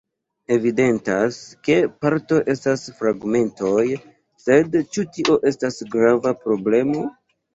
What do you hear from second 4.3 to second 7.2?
sed ĉu tio estas grava problemo?